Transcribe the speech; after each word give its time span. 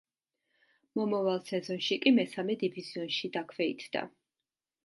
მომავალ 0.99 1.37
სეზონში 1.51 1.99
კი 2.05 2.13
მესამე 2.21 2.57
დივიზიონში 2.65 3.33
დაქვეითდა. 3.37 4.07